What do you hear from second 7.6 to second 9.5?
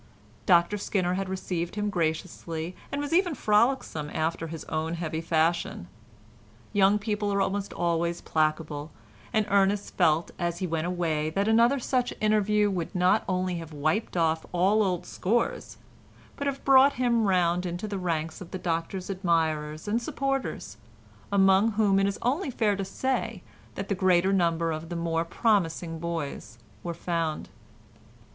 always placable, and